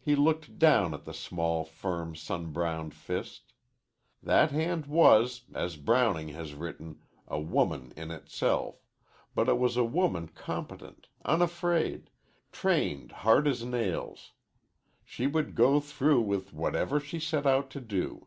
[0.00, 3.52] He looked down at the small, firm, sunbrowned fist.
[4.20, 8.82] That hand was, as Browning has written, a woman in itself,
[9.32, 12.10] but it was a woman competent, unafraid,
[12.50, 14.32] trained hard as nails.
[15.04, 18.26] She would go through with whatever she set out to do.